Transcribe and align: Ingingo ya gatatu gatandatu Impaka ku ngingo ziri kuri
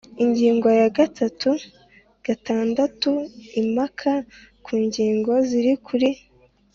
Ingingo 0.23 0.67
ya 0.79 0.87
gatatu 0.97 1.49
gatandatu 2.25 3.11
Impaka 3.61 4.11
ku 4.65 4.73
ngingo 4.83 5.31
ziri 5.47 5.73
kuri 5.85 6.09